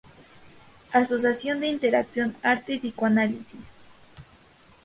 [0.93, 3.67] Asociación de Interacción Arte-Psicoanálisis.